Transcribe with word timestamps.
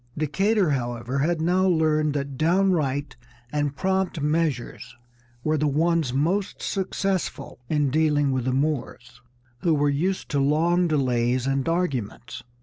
Decatur, 0.17 0.71
however, 0.71 1.19
had 1.19 1.39
now 1.43 1.67
learned 1.67 2.15
that 2.15 2.35
downright 2.35 3.15
and 3.51 3.75
prompt 3.75 4.19
measures 4.19 4.95
were 5.43 5.59
the 5.59 5.67
ones 5.67 6.11
most 6.11 6.59
successful 6.59 7.59
in 7.69 7.91
dealing 7.91 8.31
with 8.31 8.45
the 8.45 8.51
Moors, 8.51 9.21
who 9.59 9.75
were 9.75 9.89
used 9.91 10.27
to 10.29 10.39
long 10.39 10.87
delays 10.87 11.45
and 11.45 11.69
arguments. 11.69 12.41